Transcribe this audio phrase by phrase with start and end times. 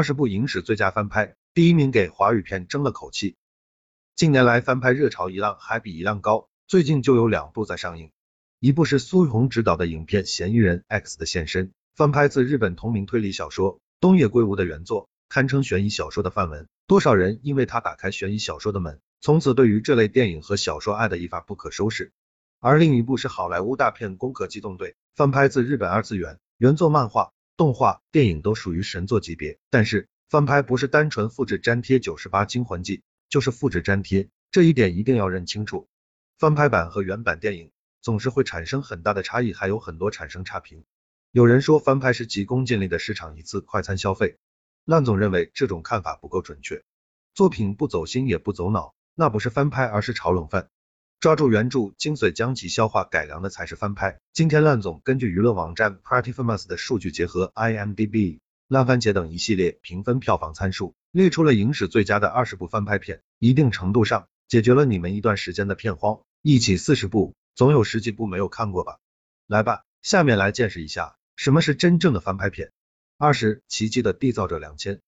[0.00, 3.36] 二十部影史最佳翻拍，第一名给华语片争了口气。
[4.16, 8.10] 近年来翻拍热潮一浪还比一浪高，最近就有两部在上映，
[8.60, 22.10] 一部是苏玉红执导的影片《嫌疑人 X 的现身》，翻拍自日本同名推理小说东野圭吾的原作，堪称悬疑小说的范文，多少人因为他打开悬疑小说的门，从此对于这类电影和小说爱的一发不可收拾。
[22.58, 29.58] 而另一部是好莱坞大片《攻壳机动队》，翻拍自日本二次元，原作漫画、动画、电影都属于神作级别。
[29.68, 32.96] 但是翻拍不是单纯复制粘贴《九十八惊魂记》，
[33.28, 35.86] 就是复制粘贴，这一点一定要认清楚。
[36.38, 37.70] 翻拍版和原版电影
[38.00, 40.84] 总是会产生很大的差异，还有很多产生差评。
[41.32, 44.38] 有人说翻拍是急功近利的市场一次快餐消费，
[44.86, 46.82] 烂总认为这种看法不够准确。
[47.34, 50.70] 作品不走心也不走脑，那不是翻拍，而是炒冷饭。
[51.20, 54.18] 抓住原著精髓，将其消化改良的才是翻拍。
[54.32, 58.38] 今天烂总根据娱乐网站 Partyfamous 的数据，结合 IMDB、
[58.68, 66.22] 烂番茄等一系列评分票房参数，列出了影史最佳的二十部翻拍片，一定程度上解决了你们一段时间的片荒。
[66.40, 68.96] 一起四十部，总有十几部没有看过吧？
[69.46, 72.72] 来吧，下面来见识一下什么是真正的翻拍片。
[73.18, 75.02] 二十，奇迹的缔造者两千。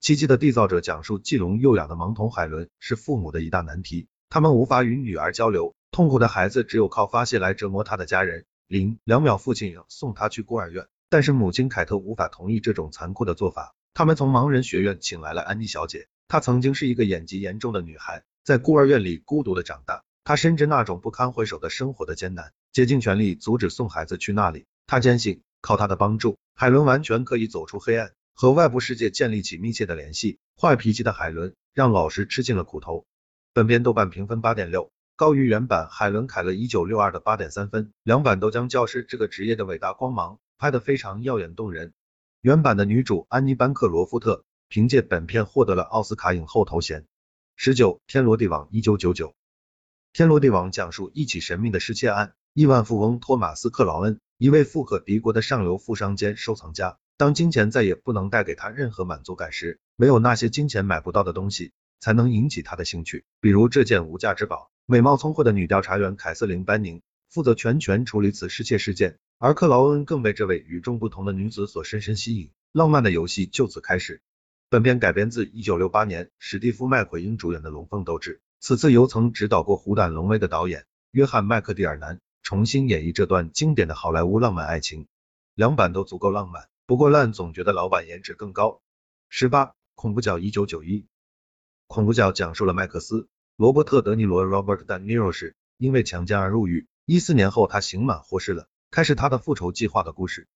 [0.00, 4.06] 奇迹的缔造者讲述既聋又哑的盲童海伦是父母的一大难题。
[4.32, 8.44] 他们无法与女儿交流，痛苦的孩子只有靠发泄来折磨他的家人。
[8.68, 13.74] 零两秒，父亲送他去孤儿院，但是母亲凯特无法同意这种残酷的做法。
[13.92, 20.04] 他们从盲人学院请来了安妮小姐，她曾经是一个眼疾严重的女孩，在孤儿院里孤独的长大。
[20.22, 24.64] 她深知那种不堪回首的生活的艰难，竭尽全力阻止送孩子去那里。
[24.86, 30.38] 她坚信，靠她的帮助，海伦完全可以走出黑暗，和外部世界建立起密切的联系。
[30.56, 33.06] 坏脾气的海伦让老师吃尽了苦头。
[33.52, 37.92] 本片豆瓣评分八点六，高于原版海伦凯勒一九六二的八点三分。
[38.04, 41.92] 两版都将教师这个职业的伟大光芒拍得非常耀眼动人。
[42.42, 47.06] 原版的女主安妮班克罗夫特凭借本片获得了奥斯卡影后头衔。
[47.56, 49.34] 十九，天罗地网一九九九，
[50.12, 52.34] 天罗地网讲述一起神秘的失窃案。
[52.54, 61.72] 亿万富翁托马斯克劳恩，一位富可敌国的上流富商兼收藏家，当金钱再也不能带给他任何满足感时，没有那些金钱买不到的东西。
[62.00, 64.70] 才能引起他的兴趣，比如这件无价之宝。
[64.86, 74.20] 美貌聪慧的女调查员凯瑟琳·班宁负责全权处理此失窃事件，而克劳恩更被这位与众不同的女子所深深吸引，浪漫的游戏就此开始。
[74.68, 85.06] 本片改编自1968年史蒂夫·麦奎因主演的《龙凤斗智》，此次由曾指导过《虎胆龙威》的导演约翰·麦克蒂尔南重新演绎这段经典的好莱坞浪漫爱情，
[85.54, 88.80] 两版都足够浪漫，不过烂总觉得老版颜值更高。
[89.28, 91.04] 十八，恐怖角1991。
[91.92, 93.22] 恐怖角讲述了麦克斯·
[93.56, 100.46] 罗伯特·德尼罗 （Robert De Niro） 时因为强奸而入狱，一四年后他刑满获释了，开始他的复仇计划的故事。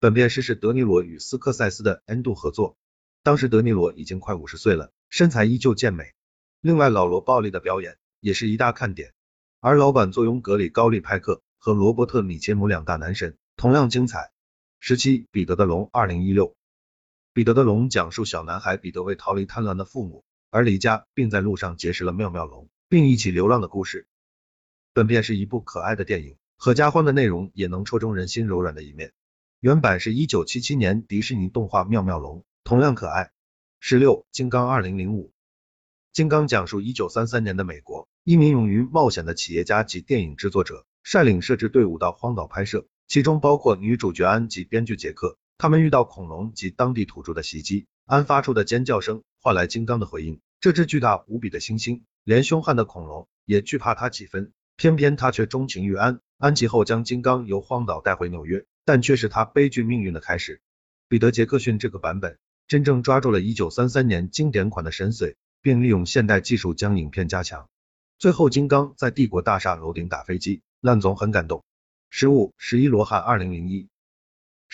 [0.00, 2.76] 本片是是德尼罗与斯科塞斯的《N 度合作，
[3.22, 6.12] 当时德尼罗已经快五十岁了，身材依旧健美。
[6.60, 9.14] 另外老罗暴力的表演也是一大看点，
[9.60, 14.30] 而老板坐拥格里高利·派克和罗伯特·米切姆两大男神，同样精彩。
[14.78, 16.54] 十七，彼得的龙，二零一六，
[17.32, 20.22] 彼得的龙讲述小男孩彼得为逃离贪婪的父母。
[20.52, 24.06] 而离家，并在路上结识了妙妙龙，并一起流浪的故事。
[24.92, 29.14] 本片是一部可爱的电影，合家欢的内容也能戳中人心柔软的一面。
[29.60, 33.30] 原版是一九七七年迪士尼动画妙妙龙，同样可爱。
[33.80, 35.32] 十六，金刚二零零五，
[36.12, 45.38] 金刚讲述一九三三年的美国，一名勇于冒险的企业家及电影制作者，率领摄制队伍到荒岛拍摄，其中包括女主角安及编剧杰克。
[45.56, 49.22] 他们遇到恐龙及当地土著的袭击，安发出的尖叫声。
[49.44, 54.52] 换来金刚的回应，这只巨大无比的猩猩，连凶悍的恐龙也惧怕它几分。
[54.76, 60.60] 偏偏他却钟情于安，安其后将金刚由荒岛带回纽约，但却是他悲剧命运的开始。
[61.08, 62.38] 彼得杰克逊这个版本
[62.68, 67.68] 真正抓住了1933年经典款的神髓，并利用现代技术将影片加强。
[68.20, 71.64] 最后金刚在帝国大厦楼顶打飞机，烂总很感动。
[72.10, 73.88] 失误，十一罗汉2001。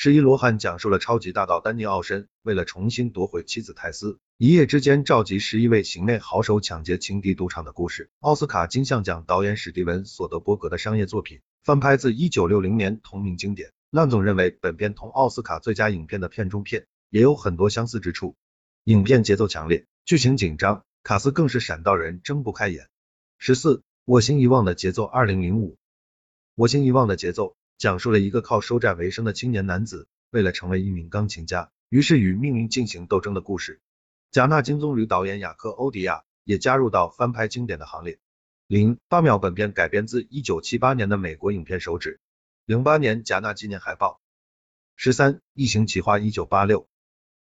[0.01, 8.09] 十一罗汉讲述了超级大盗丹尼奥申为了重新夺回妻子泰斯，一夜之间召集十一位行内好手抢劫情敌赌场的故事。
[8.21, 13.73] 奥斯卡金像奖导演史蒂文·索德伯格的商业作品，翻拍自一九六零年同名经典。
[13.91, 18.37] 烂总认为本片同奥斯卡最佳影片的片中片也有很多相似之处。
[18.85, 22.87] 影片节奏强烈，剧情紧张，卡斯更是闪到人睁不开眼。
[23.37, 25.03] 十四，我心遗忘的节奏。
[25.03, 25.77] 二零零五，
[26.55, 27.57] 我心遗忘的节奏。
[27.79, 33.81] 讲述了一个靠收债为生的青年男子，为了成为一名钢琴家，于是与命运进行斗争的故事。
[34.33, 38.19] 贾纳金棕榈导演雅克欧迪亚也加入到翻拍经典的行列。
[38.67, 42.15] 零八秒，本片改编自一九七八年的美国影片《手指》。
[42.67, 44.21] 零八年贾纳纪念海报。
[44.97, 46.89] 十三，异形企划一九八六。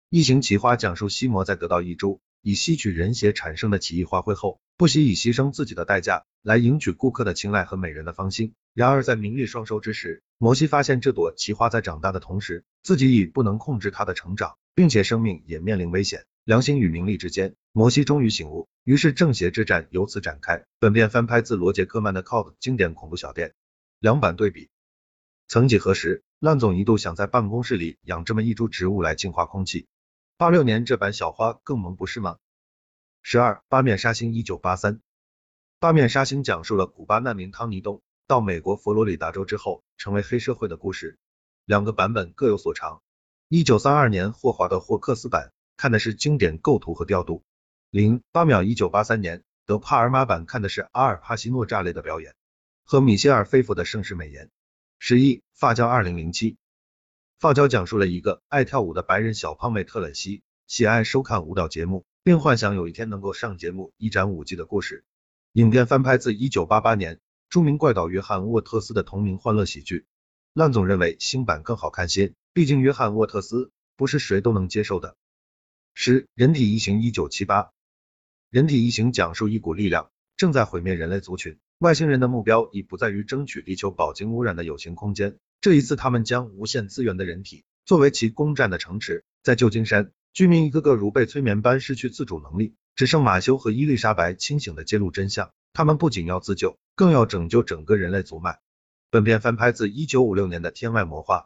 [0.09, 8.55] 异形奇花讲述西魔在得到一株以吸取人血产生的奇异花卉后，不惜以牺牲自己的代价来赢取顾客的青睐和美人的芳心。
[8.75, 16.25] 然而在名利双收之时，摩西发现这朵奇花在长大的同时，自己已不能控制它的成长，并且生命也面临危险。
[16.45, 20.65] 良心与名利之间，摩西终于醒悟，于是正邪之战由此展开。
[20.81, 23.55] 本片翻拍自罗杰克曼的《Cult》经典恐怖小店，
[24.01, 24.69] 两版对比。
[25.47, 29.87] 曾几何时，烂总一度想在办公室里养这么一株植物来净化空气。
[30.37, 32.39] 八六年这版小花更萌不是吗？
[33.23, 35.01] 十二八面杀星一九八三，
[35.83, 41.19] 八面杀星讲述了古巴难民汤尼东到美国佛罗里达州之后成为黑社会的故事。
[41.65, 43.03] 两个版本各有所长。
[43.49, 47.43] 一九三二年霍华德霍克斯版看的是经典构图和调度。
[47.91, 52.37] 零八秒一九八三年德帕尔马版看的是阿尔帕西诺炸裂的表演
[52.85, 54.51] 和米歇尔菲佛的盛世美颜。
[55.01, 56.59] 十一发胶二零零七。
[57.41, 65.05] 发胶讲述了一个爱跳舞的白人小胖妹特蕾西，喜爱收看舞蹈节目，并幻想有一天能够上节目一展舞技的故事。
[65.55, 67.21] 影片翻拍自一九八八年
[67.51, 70.07] 著名怪导约翰沃特斯的同名欢乐喜剧。
[70.55, 75.15] 烂总认为新版更好看些，毕竟约翰沃特斯不是谁都能接受的。
[75.93, 77.71] 十人体异形一九七八，
[78.49, 85.37] 人体异形讲述一股力量正在毁灭人类族群，外星人的目标已不在于争取地球饱经污染的有形空间。
[85.61, 89.23] 这一次，他们将无限资源的人体作为其攻占的城池。
[89.43, 95.53] 在旧金山，居民一个个如被催眠般失去自主能力，只剩马修和伊丽莎白清醒的揭露真相。
[95.73, 98.61] 他们不仅要自救，更要拯救整个人类族脉。
[99.09, 101.39] 本片翻拍自一九五六年的《天外魔化》，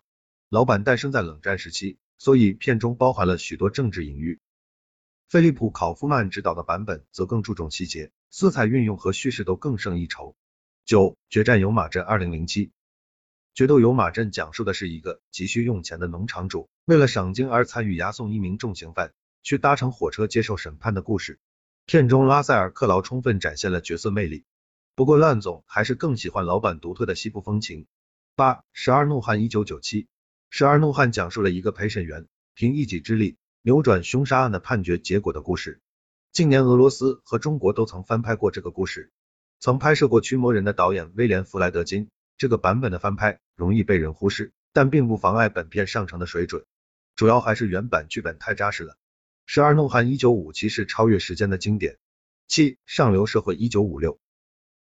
[0.48, 4.40] 老版诞生在冷战时期，所以片中包含了许多政治隐喻。
[5.28, 10.36] 菲利普·考夫曼执导的版本则更注重细节，色彩运用和叙事都更胜一筹。
[10.84, 12.72] 九决战有马镇二零零七。
[13.54, 19.12] 决斗有马镇讲述的是一个急需用钱的农场主，为了赏金而参与押送一名重刑犯
[19.46, 21.38] 去搭乘火车接受审判的故事。
[21.84, 24.44] 片中拉塞尔·克劳充分展现了角色魅力，
[24.96, 27.86] 不过烂总还是更喜欢老版独特的西部风情。
[28.34, 30.08] 八十二怒汉一九九七，
[30.50, 35.80] 十二怒汉讲述了一个陪审员凭一己之力扭转凶杀案的判决结果的故事。
[36.32, 39.12] 近年俄罗斯和中国都曾翻拍过这个故事，
[39.60, 42.08] 曾拍摄过驱魔人的导演威廉·弗莱德金。
[42.36, 46.64] 这个版本的翻拍容易被人忽视，但并不妨碍本片上乘的水准，
[47.14, 48.98] 主要还是原版剧本太扎实了。
[49.48, 51.98] 十二怒汉一九五七是超越时间的经典。
[52.48, 54.18] 七上流社会一九五六，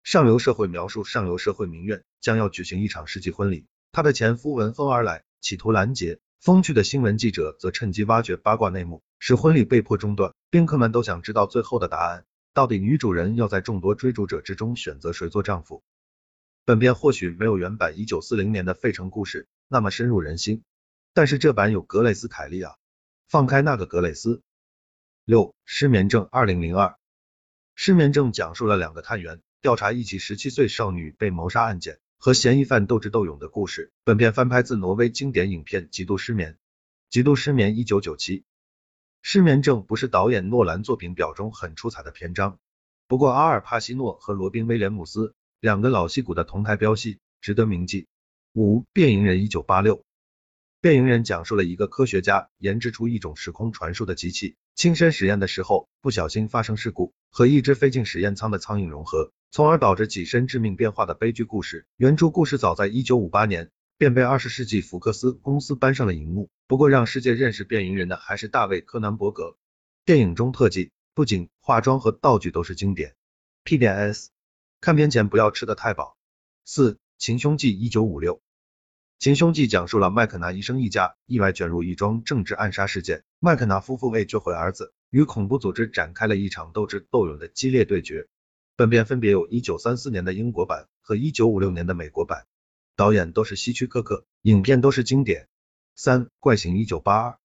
[0.05, 10.35] 上流社会描述上流社会名媛将要举行一场世纪婚礼，她的前夫闻风而来，企图拦截，风趣的新闻记者则趁机挖掘八卦内幕，使婚礼被迫中断。
[10.51, 15.83] 宾客们都想知道最后的答案，到底女主人要在众多追逐者之中选择谁做丈夫？
[16.67, 20.63] 本片或许没有原版一九四零年的费城故事那么深入人心，
[21.15, 22.75] 但是这版有格蕾斯凯利啊，
[23.33, 24.43] 放开那个格蕾斯。
[25.25, 26.99] 六失眠症二零零二，
[27.75, 33.91] 失眠症讲述了两个探员调查一起十七岁少女被谋杀案件和嫌疑犯斗智斗勇的故事。
[34.05, 36.53] 本片翻拍自挪威经典影片《极度失眠》，
[37.09, 38.45] 《极度失眠》一九九七，
[39.23, 42.59] 失眠症不是导演诺兰作品表中很出彩的篇章，
[43.09, 45.35] 不过阿尔帕西诺和罗宾威廉姆斯。
[45.59, 48.09] 两个老戏骨的同台飙戏，值得铭记。
[48.53, 50.05] 五变蝇人一九八六，
[50.83, 61.87] 变蝇人讲述了一个科学家研制出一种时空传输的机器，亲身实验的时候不小心发生事故，和一只飞进实验舱的苍蝇融合，从而导致己身致命变化的悲剧故事。
[61.99, 69.57] 原著故事早在一九五八年便被二十世纪福克斯公司搬上了荧幕，不过让世界认识变蝇人的还是大卫柯南伯格。
[70.05, 73.15] 电影中特技、不仅、化妆和道具都是经典。
[73.63, 74.31] P 点 S。
[74.81, 76.17] 看片前不要吃的太饱。
[76.65, 78.43] 四，秦凶记一九五六，
[79.23, 88.27] 秦凶记讲述了麦肯纳医生一家意外卷入一桩政治暗杀事件，麦肯纳夫妇为救回儿子，与恐怖组织展开了一场斗智斗勇的激烈对决。
[88.75, 92.47] 本片分别有一九三四年的英国版和一九五六年的美国版，
[92.97, 95.47] 导演都是希区柯克，影片都是经典。
[95.95, 97.39] 三，怪形一九八二，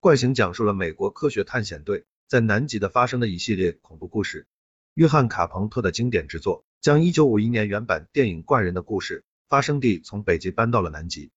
[0.00, 4.46] 怪形讲述了美国科学探险队在南极的发生的一系列恐怖故事。
[4.94, 11.30] 约翰卡彭特的经典之作，将一九五一年原版电影《怪人的故事》发生地从北极搬到了南极。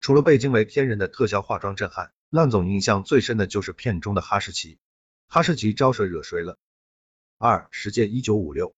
[0.00, 4.78] 除了被惊为天人的特效化妆震撼，烂总印象最深的就是片中的哈士奇。
[5.28, 6.58] 哈士奇招谁惹谁了？
[7.38, 8.74] 二十诫一九五六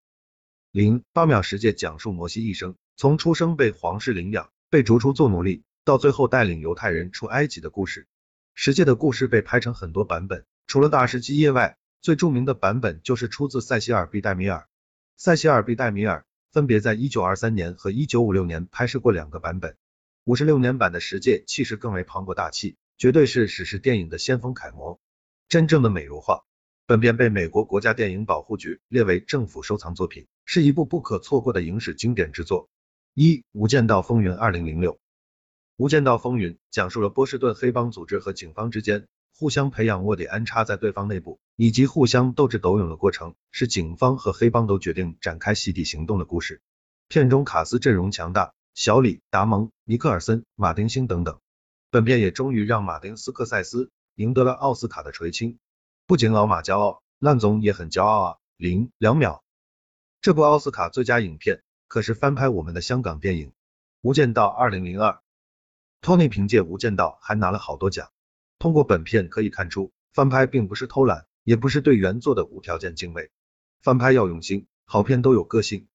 [0.72, 8.08] 零八秒十诫讲述摩西一生，从出生被皇室领养，被逐出做奴隶，到最后带领犹太人出埃及的故事。
[8.54, 11.77] 十诫的故事被拍成很多版本，除了大师基业外。
[12.01, 14.68] 最著名的版本就是出自塞西尔·毕戴米尔。
[15.18, 16.24] 塞西尔·毕戴米尔
[16.55, 19.75] 分别在一九二三年和一九五六年拍摄过两个版本。
[20.24, 25.01] 五十六年版的十诫气势更为磅礴大气，绝对是史诗电影的先锋楷模，
[25.50, 26.45] 真正的美如画。
[26.88, 32.69] 本片被美国国家电影保护局列为政府收藏作品，是一部不可错过的影史经典之作。
[33.13, 34.93] 一《无间道风云》二零零六，
[35.75, 39.07] 《无间道风云》讲述了波士顿黑帮组织和警方之间
[39.38, 46.62] 互相培养卧底、安插在对方内部，以及互相斗智斗勇的过程，是警方和黑帮都决定展开洗底行动的故事。
[47.10, 51.42] 片中卡斯阵容强大，小李、达蒙、尼克尔森、马丁星等等。
[51.92, 55.60] 本片也终于让马丁斯科塞斯赢得了奥斯卡的垂青。
[56.08, 58.38] 不仅老马骄傲，烂总也很骄傲啊！
[58.56, 59.44] 零两秒，
[60.22, 63.50] 这部奥斯卡最佳影片可是翻拍我们的香港电影
[64.01, 65.20] 《无间道》二零零二。
[66.01, 68.10] Tony 凭借《无间道》还拿了好多奖。
[68.65, 73.29] 通过本片可以看出，翻拍并不是偷懒，也不是对原作的无条件敬畏。
[73.84, 75.84] 翻拍要用心，好片都有个性，